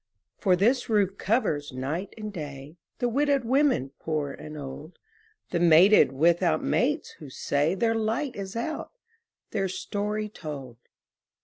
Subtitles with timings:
[0.39, 4.97] For this roof covers, night and day, The widowed women poor and old,
[5.51, 8.93] The mated without mates, who say Their light is out,
[9.51, 10.77] their story told.